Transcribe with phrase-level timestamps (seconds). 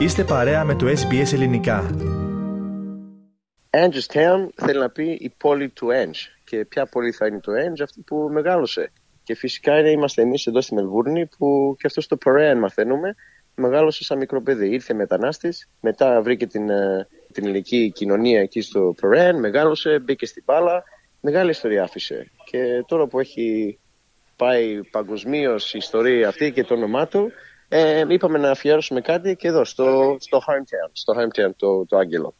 [0.00, 1.90] Είστε παρέα με το SBS Ελληνικά.
[4.12, 6.16] Town θέλει να πει η πόλη του Ange.
[6.44, 8.92] Και ποια πόλη θα είναι το Ange, αυτή που μεγάλωσε.
[9.22, 13.14] Και φυσικά είναι, είμαστε εμείς εδώ στη Μελβούρνη που και αυτό στο Παρέα μαθαίνουμε.
[13.54, 14.68] Μεγάλωσε σαν μικρό παιδί.
[14.68, 20.42] Ήρθε μετανάστης, μετά βρήκε την, ε, την ελληνική κοινωνία εκεί στο Παρέα, μεγάλωσε, μπήκε στην
[20.46, 20.84] μπάλα.
[21.20, 22.30] Μεγάλη ιστορία άφησε.
[22.44, 23.78] Και τώρα που έχει
[24.36, 27.32] πάει παγκοσμίως η ιστορία αυτή και το όνομά του,
[27.72, 32.34] ε, είπαμε να αφιέρωσουμε κάτι και εδώ, στο, στο Hometown, στο Hometown το, το Άγγελο.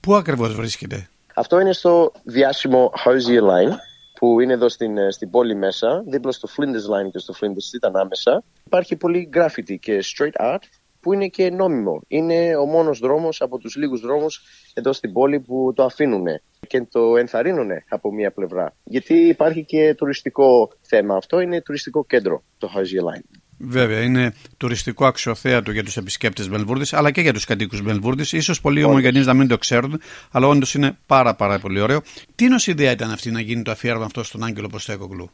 [0.00, 3.74] Πού ακριβώς βρίσκεται; Αυτό είναι στο διάσημο Hosier Line,
[4.18, 7.74] που είναι εδώ στην, ε, στην πόλη μέσα, δίπλα στο Flinders Line και στο Flinders
[7.74, 8.42] ήταν άμεσα.
[8.64, 10.62] Υπάρχει πολύ graffiti και street art,
[11.00, 12.02] που είναι και νόμιμο.
[12.08, 14.42] Είναι ο μόνος δρόμος από τους λίγους δρόμους
[14.74, 16.24] εδώ στην πόλη που το αφήνουν
[16.66, 18.74] και το ενθαρρύνουν από μία πλευρά.
[18.84, 21.16] Γιατί υπάρχει και τουριστικό θέμα.
[21.16, 23.40] Αυτό είναι τουριστικό κέντρο, το Hosier Line.
[23.66, 28.44] Βέβαια, είναι τουριστικό αξιοθέατο για τους επισκέπτες Μελβούρδης, αλλά και για τους κατοίκους Μελβούρδης.
[28.44, 32.02] σω πολλοί ομογενείς να μην το ξέρουν, αλλά όντως είναι πάρα, πάρα πολύ ωραίο.
[32.34, 35.30] Τι ιδέα ήταν αυτή να γίνει το αφιέρωμα αυτό στον Άγγελο Ποστέκογλου;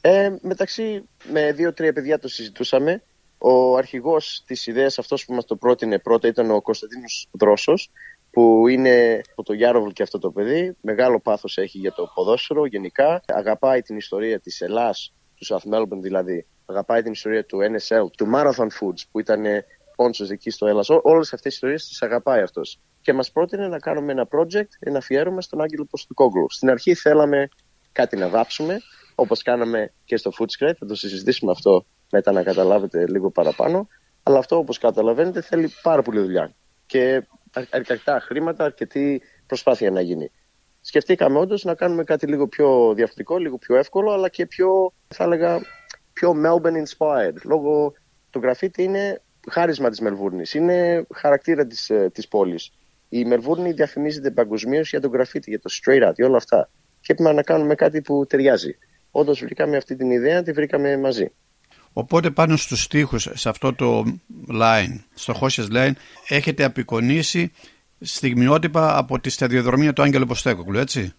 [0.00, 3.02] Ε, μεταξύ, με δύο-τρία παιδιά το συζητούσαμε.
[3.38, 7.90] Ο αρχηγός της ιδέας, αυτός που μας το πρότεινε πρώτα, ήταν ο Κωνσταντίνος Δρόσος,
[8.30, 10.76] που είναι από το Γιάροβουλ και αυτό το παιδί.
[10.80, 13.20] Μεγάλο πάθος έχει για το ποδόσφαιρο γενικά.
[13.26, 14.94] Αγαπάει την ιστορία της Ελλάδα,
[15.34, 19.44] τους South Melbourne δηλαδή, αγαπάει την ιστορία του NSL, του Marathon Foods που ήταν
[19.96, 20.88] sponsors εκεί στο Έλλας.
[20.90, 22.80] Όλες αυτές τις ιστορίες τις αγαπάει αυτός.
[23.00, 26.50] Και μας πρότεινε να κάνουμε ένα project, ένα αφιέρωμα στον Άγγελο Ποστοκόγλου.
[26.50, 27.48] Στην αρχή θέλαμε
[27.92, 28.80] κάτι να βάψουμε,
[29.14, 30.74] όπως κάναμε και στο Foodscrate.
[30.78, 33.88] Θα το συζητήσουμε αυτό μετά να καταλάβετε λίγο παραπάνω.
[34.22, 36.54] Αλλά αυτό, όπως καταλαβαίνετε, θέλει πάρα πολύ δουλειά.
[36.86, 37.26] Και
[37.70, 40.30] αρκετά χρήματα, αρκετή προσπάθεια να γίνει.
[40.80, 45.24] Σκεφτήκαμε όντως να κάνουμε κάτι λίγο πιο διαφορετικό, λίγο πιο εύκολο, αλλά και πιο, θα
[45.24, 45.60] έλεγα,
[46.14, 47.36] πιο Melbourne inspired.
[47.44, 47.92] Λόγω
[48.30, 52.72] το γραφίτι είναι χάρισμα της Μελβούρνης, είναι χαρακτήρα της, ε, της πόλης.
[53.08, 56.70] Η Μελβούρνη διαφημίζεται παγκοσμίως για το γραφίτι, για το straight out, για όλα αυτά.
[57.00, 58.78] Και έπρεπε να κάνουμε κάτι που ταιριάζει.
[59.10, 61.32] Όντως βρήκαμε αυτή την ιδέα, τη βρήκαμε μαζί.
[61.92, 64.04] Οπότε πάνω στους στίχους, σε αυτό το
[64.52, 65.92] line, στο Χώσιας line,
[66.28, 67.52] έχετε απεικονίσει
[68.00, 71.14] στιγμιότυπα από τη σταδιοδρομία του Άγγελου Ποστέκοκλου, έτσι;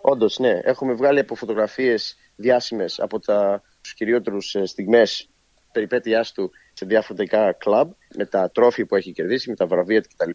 [0.00, 0.60] Όντως, ναι.
[0.62, 5.28] Έχουμε βγάλει από φωτογραφίες διάσημες από τα τους κυριότερους ε, στιγμές
[5.72, 10.08] περιπέτειάς του σε διαφορετικά κλαμπ με τα τρόφι που έχει κερδίσει, με τα βραβεία του
[10.16, 10.30] κτλ.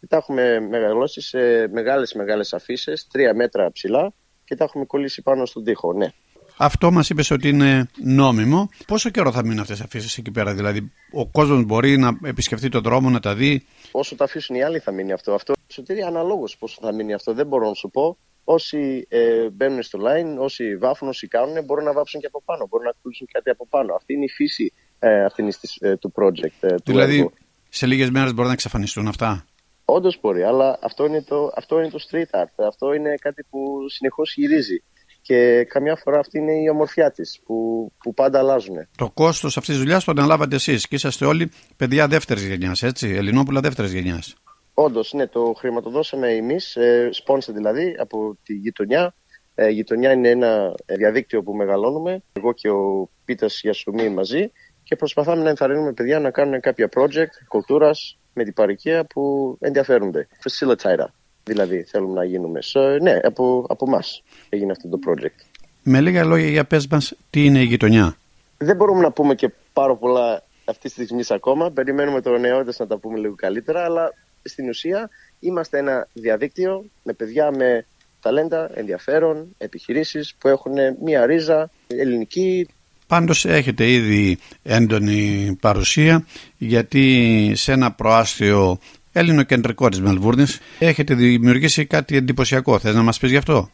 [0.00, 4.12] Και τα έχουμε μεγαλώσει σε μεγάλες μεγάλες αφήσεις, τρία μέτρα ψηλά
[4.44, 6.08] και τα έχουμε κολλήσει πάνω στον τοίχο, ναι.
[6.56, 8.68] Αυτό μας είπες ότι είναι νόμιμο.
[8.86, 12.68] Πόσο καιρό θα μείνουν αυτές τι αφήσεις εκεί πέρα, Δηλαδή, ο κόσμος μπορεί να επισκεφτεί
[12.68, 15.34] τον δρόμο, να τα δει; Όσο τα αφήσουν οι άλλοι θα μείνει αυτό.
[15.34, 15.52] Αυτό
[15.88, 17.34] είναι αναλόγως πόσο θα μείνει αυτό.
[17.34, 21.84] Δεν μπορώ να σου πω όσοι ε, μπαίνουν στο line, όσοι βάφουν, όσοι κάνουν, μπορούν
[21.84, 23.94] να βάψουν και από πάνω, μπορούν να ακούσουν κάτι από πάνω.
[23.94, 26.58] Αυτή είναι η φύση ε, αυτής, ε, του project.
[26.60, 27.32] Ε, του δηλαδή, έργου.
[27.68, 29.44] σε λίγες μέρες μπορούν να εξαφανιστούν αυτά;
[29.84, 32.64] Όντως μπορεί, αλλά αυτό είναι, το, αυτό είναι το street art.
[32.68, 34.82] Αυτό είναι κάτι που συνεχώς γυρίζει.
[35.22, 38.74] Και καμιά φορά αυτή είναι η ομορφιά της, που, που πάντα αλλάζουν.
[38.96, 43.08] Το κόστος αυτής της δουλειάς το αναλάβατε εσείς και είσαστε όλοι παιδιά δεύτερης γενιάς, έτσι;
[43.08, 44.34] Ελληνόπουλα δεύτερης γενιάς.
[44.74, 49.14] Όντως, ναι, το χρηματοδώσαμε εμείς, ε, sponsor δηλαδή, από τη γειτονιά.
[49.54, 54.50] Ε, η γειτονιά είναι ένα διαδίκτυο που μεγαλώνουμε, εγώ και ο Πίτας Γιασουμί μαζί,
[54.82, 60.28] και προσπαθάμε να ενθαρρύνουμε παιδιά να κάνουν κάποια project κουλτούρας με την παροικία που ενδιαφέρονται.
[60.42, 61.06] Facilitator,
[61.44, 62.60] δηλαδή, θέλουμε να γίνουμε.
[62.62, 64.02] So, ναι, από, από εμά
[64.48, 65.44] έγινε αυτό το project.
[65.82, 68.16] Με λίγα λόγια, για πες μας, τι είναι η γειτονιά;
[68.58, 71.70] Δεν μπορούμε να πούμε και πάρα πολλά αυτή τη στιγμή ακόμα.
[71.70, 74.12] Περιμένουμε το νεότητες να τα πούμε λίγο καλύτερα, αλλά
[74.42, 75.10] στην ουσία
[75.40, 77.86] είμαστε ένα διαδίκτυο με παιδιά με
[78.20, 80.72] ταλέντα, ενδιαφέρον, επιχειρήσεις που έχουν
[81.02, 82.68] μια ρίζα ελληνική.
[83.06, 86.26] Πάντως έχετε ήδη έντονη παρουσία
[86.58, 88.78] γιατί σε ένα προάστιο
[89.12, 92.78] ελληνοκεντρικό της Μελβούρνης έχετε δημιουργήσει κάτι εντυπωσιακό.
[92.78, 93.70] Θες να μας πεις γι' αυτό;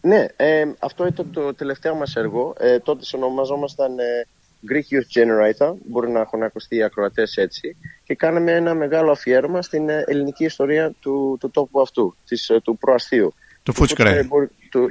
[0.00, 2.54] Ναι, ε, αυτό ήταν το τελευταίο μας έργο.
[2.58, 4.26] Ε, τότε ονομαζόμασταν ε,
[4.70, 7.76] Greek Youth Generator, μπορεί να έχουν ακουστεί οι ακροατές έτσι,
[8.06, 12.60] και κάναμε ένα μεγάλο αφιέρωμα στην ε, ελληνική ιστορία του, του τόπου αυτού, της, ε,
[12.60, 13.34] του προαστίου.
[13.62, 14.28] Του Φούτσκρέ.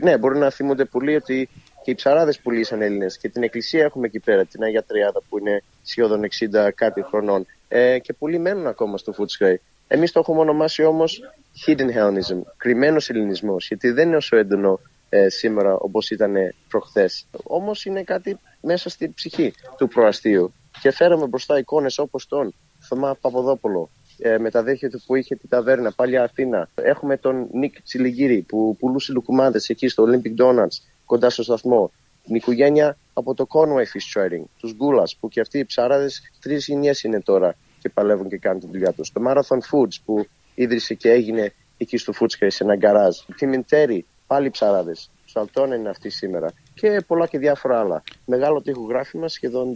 [0.02, 1.50] Ναι, μπορεί να θυμούνται πολύ ότι
[1.84, 5.38] και οι ψαράδες πουλήσαν Έλληνες και την εκκλησία έχουμε εκεί πέρα, την Αγία Τριάδα που
[5.38, 7.46] είναι σχεδόν 60 κάτι χρονών.
[7.68, 9.56] Ε, και πολλοί μένουν ακόμα στο Footscray.
[9.88, 11.22] Εμείς το έχουμε ονομάσει όμως
[11.66, 14.80] Hidden Hellenism, κρυμμένος ελληνισμός, γιατί δεν είναι όσο έντονο
[15.10, 16.36] ε, σήμερα όπως ήταν
[16.70, 17.28] προχθές.
[17.44, 20.54] Όμως είναι κάτι μέσα στην ψυχή του προαστίου.
[20.82, 22.54] Και φέραμε μπροστά εικόνες όπως τον
[22.88, 26.70] Θωμά Παπαδόπουλο, ε, με τα αδέρφια του που είχε την ταβέρνα, παλιά Αθήνα.
[26.76, 31.92] Έχουμε τον Νίκ Τσιλιγύρη που πουλούσε λουκουμάδες εκεί στο Olympic Donuts κοντά στο σταθμό.
[32.24, 36.10] Την οικογένεια από το Conway Fish Trading, τους Γκούλας, που και αυτοί οι ψάραδε
[36.42, 39.12] τρεις γενιές είναι τώρα και παλεύουν και κάνουν τη δουλειά τους.
[39.12, 43.18] Το Marathon Foods που ίδρυσε και έγινε εκεί στο Foodscray σε ένα γκαράζ.
[43.36, 45.10] Τιμιντέρι, πάλι ψαράδες.
[45.26, 46.54] Στο Αλτόνα είναι αυτή σήμερα.
[46.76, 48.04] Και πολλά και διάφορα άλλα.
[48.26, 49.76] Μεγάλο τείχογράφημα, σχεδόν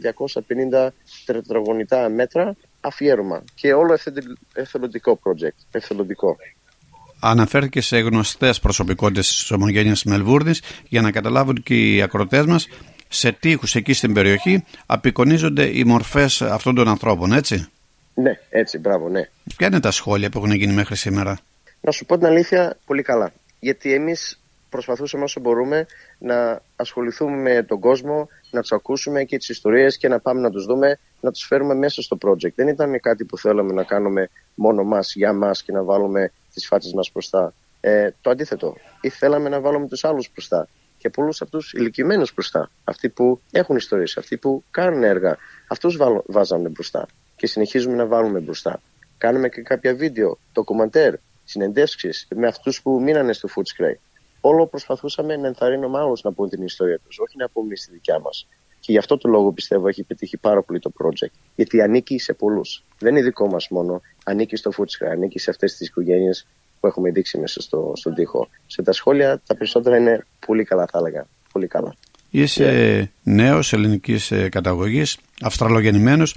[0.80, 0.90] 250
[1.26, 3.44] τετραγωνικά μέτρα αφιέρωμα.
[3.56, 3.98] Και όλο
[4.54, 5.56] εθελοντικό project.
[5.72, 6.38] Εθελοντικό.
[7.20, 10.54] Αναφέρθηκε σε γνωστές προσωπικότητες της ομογένειας Μελβούρδη
[10.88, 12.68] για να καταλάβουν και οι ακροτές μας
[13.08, 17.68] σε τείχους εκεί στην περιοχή απεικονίζονται οι μορφές αυτών των ανθρώπων, έτσι;
[18.14, 19.30] Ναι, έτσι, μπράβο, ναι.
[19.58, 21.40] Ποια είναι τα σχόλια που έχουν γίνει μέχρι σήμερα;
[21.82, 23.32] Να σου πω την αλήθεια, πολύ καλά.
[23.60, 25.86] Γιατί εμείς προσπαθούσαμε όσο μπορούμε
[26.18, 30.50] να ασχοληθούμε με τον κόσμο, να τους ακούσουμε και τις ιστορίες και να πάμε να
[30.50, 32.54] τους δούμε, να τους φέρουμε μέσα στο project.
[32.56, 36.68] Δεν ήταν κάτι που θέλαμε να κάνουμε μόνο μας, για μας και να βάλουμε τις
[36.68, 37.54] φάτσες μας μπροστά.
[37.82, 38.76] Ε, το αντίθετο.
[39.02, 40.68] Ή θέλαμε να βάλουμε τους άλλους μπροστά
[40.98, 42.72] και πολλούς αυτού ηλικιωμένους μπροστά.
[42.84, 45.38] Αυτοί που έχουν ιστορίες, αυτοί που κάνουν έργα.
[45.68, 48.82] Αυτούς βάζαμε μπροστά και συνεχίζουμε να βάλουμε μπροστά.
[49.18, 53.94] Κάνουμε και κάποια βίντεο, ντοκουμαντέρ, συνεντεύξεις με αυτούς που μείνανε στο Footscray.
[54.42, 58.20] Όλο προσπαθούσαμε να ενθαρρύνουμε άλλους να πούν την ιστορία τους, όχι να πούμε στη δικιά
[58.20, 58.48] μας.
[58.80, 61.34] Και γι' αυτό το λόγο πιστεύω έχει πετύχει πάρα πολύ το project.
[61.56, 62.84] Γιατί ανήκει σε πολλούς.
[63.00, 64.02] Δεν είναι δικό μας μόνο.
[64.24, 66.48] Ανήκει στο Footscray, ανήκει σε αυτές τις οικογένειες
[66.80, 68.48] που έχουμε δείξει μέσα στο, στον τοίχο.
[68.68, 71.28] Σε τα σχόλια τα περισσότερα είναι πολύ καλά θα έλεγα.
[71.52, 71.96] Πολύ καλά.
[72.30, 73.08] Είσαι yeah.
[73.24, 76.36] νέος ελληνικής ε, καταγωγής, αυστραλογεννημένος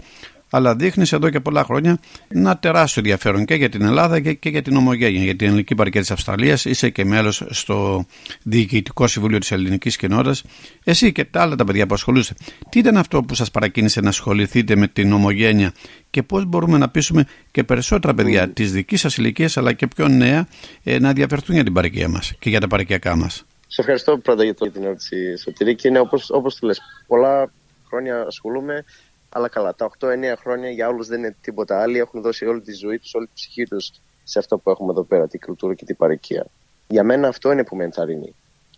[0.54, 4.48] αλλά δείχνεις εδώ και πολλά χρόνια ένα τεράστιο ενδιαφέρον και για την Ελλάδα και, και
[4.48, 6.64] για την Ομογένεια, για την Ελληνική Παρκία της Αυστραλίας.
[6.64, 8.06] Είσαι και μέλος στο
[8.42, 10.42] Διοικητικό Συμβούλιο της Ελληνικής Κοινότητας.
[10.84, 12.34] Εσύ και τα άλλα τα παιδιά που ασχολούσε.
[12.68, 15.72] Τι ήταν αυτό που σας παρακίνησε να ασχοληθείτε με την Ομογένεια
[16.10, 18.52] και πώς μπορούμε να πείσουμε και περισσότερα παιδιά mm.
[18.54, 20.48] της δικής σας ηλικίας αλλά και πιο νέα
[20.82, 24.44] ε, να ενδιαφερθούν για την παρικία μας και για τα παρικιακά μας; Σε ευχαριστώ πρώτα
[24.44, 25.74] για την ερώτηση, Σωτηρή.
[25.74, 26.80] Και είναι όπως το λες.
[27.06, 27.52] Πολλά
[27.88, 28.84] χρόνια ασχολούμαι
[29.32, 31.80] αλλά καλά, τα 8-9 χρόνια για όλους δεν είναι τίποτα.
[31.80, 33.92] Άλλοι έχουν δώσει όλη τη ζωή τους, όλη τη ψυχή τους
[34.24, 36.46] σε αυτό που έχουμε εδώ πέρα, την κουλτούρα και την παροικία.
[36.88, 38.34] Για μένα αυτό είναι που με ενθαρρύνει.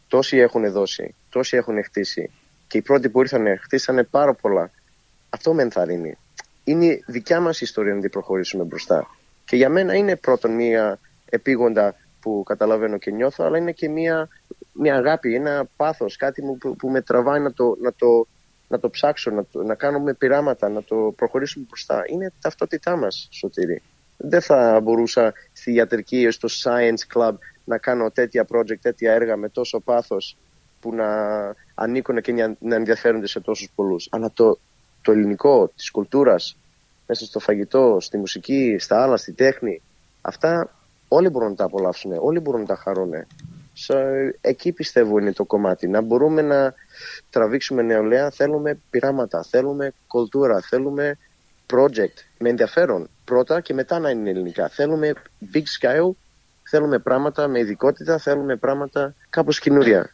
[0.08, 2.30] Τόσοι έχουν δώσει, τόσοι έχουν χτίσει
[2.66, 4.70] και οι πρώτοι που ήρθαν χτίσανε πάρα πολλά.
[5.30, 6.18] Αυτό με ενθαρρύνει.
[6.64, 9.06] Είναι δικιά μας ιστορία να την προχωρήσουμε μπροστά.
[9.44, 14.28] Και για μένα είναι πρώτον μία επίγοντα που καταλαβαίνω και νιώθω, αλλά είναι και μία,
[14.72, 18.26] μία αγάπη, ένα πάθος, κάτι που, που με τραβάει να το, να το
[18.74, 22.04] να το ψάξω, να, το, να κάνουμε πειράματα, να το προχωρήσουμε μπροστά.
[22.06, 23.82] Είναι ταυτότητά μας, Σωτήρη.
[24.16, 27.34] Δεν θα μπορούσα στη ιατρική ή στο Science Club
[27.64, 30.36] να κάνω τέτοια project, τέτοια έργα με τόσο πάθος
[30.80, 31.06] που να
[31.74, 34.08] ανήκουν και να ενδιαφέρονται σε τόσους πολλούς.
[34.10, 34.58] Αλλά το,
[35.02, 36.56] το ελληνικό της κουλτούρας,
[37.06, 39.82] μέσα στο φαγητό, στη μουσική, στα άλλα, στη τέχνη,
[40.20, 40.70] αυτά
[41.08, 43.10] όλοι μπορούν να τα απολαύσουν, όλοι μπορούν να τα χαρούν.
[43.76, 43.94] So,
[44.40, 45.88] εκεί πιστεύω είναι το κομμάτι.
[45.88, 46.74] Να μπορούμε να
[47.30, 51.18] τραβήξουμε νεολαία, θέλουμε πειράματα, θέλουμε κουλτούρα, θέλουμε
[51.72, 54.68] project με ενδιαφέρον πρώτα και μετά να είναι ελληνικά.
[54.68, 55.12] Θέλουμε
[55.54, 56.10] big scale,
[56.70, 60.10] θέλουμε πράγματα με ειδικότητα, θέλουμε πράγματα κάπως καινούρια.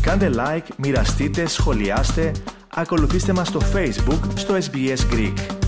[0.00, 2.32] Κάντε like, μοιραστείτε, σχολιάστε,
[2.74, 5.59] ακολουθήστε μας στο facebook στο SBS Greek.